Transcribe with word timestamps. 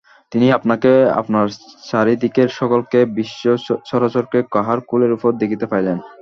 তিনি 0.31 0.47
আপনাকে, 0.51 0.91
আপনার 1.21 1.45
চারি 1.89 2.13
দিকের 2.15 2.49
সকলকে, 2.59 2.99
বিশ্বচরাচরকে 3.17 4.39
কাহার 4.51 4.79
কোলের 4.89 5.11
উপর 5.13 5.31
দেখিতে 5.41 5.65
পাইলেন। 5.65 5.97